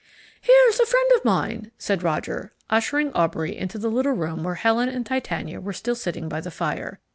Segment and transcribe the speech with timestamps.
[0.41, 4.89] "Here's a friend of mine," said Roger, ushering Aubrey into the little room where Helen
[4.89, 6.99] and Titania were still sitting by the fire.